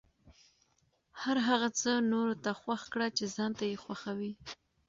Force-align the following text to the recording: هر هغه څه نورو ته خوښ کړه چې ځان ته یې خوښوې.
هر 1.21 1.37
هغه 1.47 1.69
څه 1.79 1.91
نورو 2.11 2.35
ته 2.43 2.51
خوښ 2.61 2.81
کړه 2.93 3.07
چې 3.17 3.25
ځان 3.35 3.51
ته 3.59 3.63
یې 3.71 3.77
خوښوې. 3.83 4.31